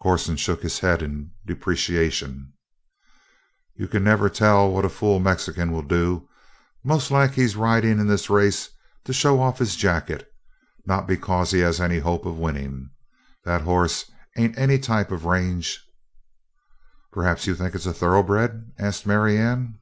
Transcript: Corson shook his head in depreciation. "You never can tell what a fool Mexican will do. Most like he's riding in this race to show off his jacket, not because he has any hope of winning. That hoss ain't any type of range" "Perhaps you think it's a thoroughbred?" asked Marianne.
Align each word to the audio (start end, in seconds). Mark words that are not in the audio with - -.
Corson 0.00 0.36
shook 0.36 0.62
his 0.62 0.78
head 0.78 1.02
in 1.02 1.32
depreciation. 1.44 2.52
"You 3.74 3.88
never 3.98 4.28
can 4.28 4.38
tell 4.38 4.70
what 4.70 4.84
a 4.84 4.88
fool 4.88 5.18
Mexican 5.18 5.72
will 5.72 5.82
do. 5.82 6.28
Most 6.84 7.10
like 7.10 7.32
he's 7.32 7.56
riding 7.56 7.98
in 7.98 8.06
this 8.06 8.30
race 8.30 8.70
to 9.02 9.12
show 9.12 9.40
off 9.42 9.58
his 9.58 9.74
jacket, 9.74 10.32
not 10.86 11.08
because 11.08 11.50
he 11.50 11.58
has 11.58 11.80
any 11.80 11.98
hope 11.98 12.24
of 12.24 12.38
winning. 12.38 12.90
That 13.44 13.62
hoss 13.62 14.08
ain't 14.36 14.56
any 14.56 14.78
type 14.78 15.10
of 15.10 15.24
range" 15.24 15.84
"Perhaps 17.12 17.48
you 17.48 17.56
think 17.56 17.74
it's 17.74 17.84
a 17.84 17.92
thoroughbred?" 17.92 18.74
asked 18.78 19.06
Marianne. 19.08 19.80